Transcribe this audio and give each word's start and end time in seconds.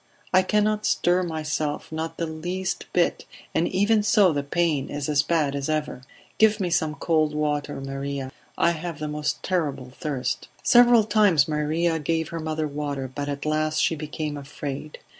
I 0.33 0.41
cannot 0.41 0.87
stir 0.87 1.21
myself, 1.21 1.91
not 1.91 2.17
the 2.17 2.25
least 2.25 2.87
bit, 2.91 3.25
and 3.53 3.67
even 3.67 4.01
so 4.01 4.33
the 4.33 4.41
pain 4.41 4.89
is 4.89 5.07
as 5.07 5.21
bad 5.21 5.55
as 5.55 5.69
ever. 5.69 6.01
Give 6.39 6.59
me 6.59 6.71
some 6.71 6.95
cold 6.95 7.35
water, 7.35 7.79
Maria; 7.79 8.31
I 8.57 8.71
have 8.71 8.97
the 8.97 9.07
most 9.07 9.43
terrible 9.43 9.91
thirst." 9.91 10.47
Several 10.63 11.03
times 11.03 11.47
Maria 11.47 11.99
gave 11.99 12.29
her 12.29 12.39
mother 12.39 12.67
water, 12.67 13.11
but 13.13 13.29
at 13.29 13.45
last 13.45 13.79
she 13.79 13.95
became 13.95 14.37
afraid. 14.37 14.97